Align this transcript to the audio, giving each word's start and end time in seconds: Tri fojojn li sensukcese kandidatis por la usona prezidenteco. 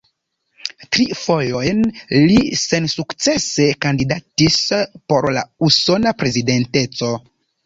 Tri 0.95 1.03
fojojn 1.23 1.83
li 2.31 2.37
sensukcese 2.61 3.67
kandidatis 3.87 4.59
por 5.15 5.29
la 5.37 5.45
usona 5.69 6.17
prezidenteco. 6.25 7.13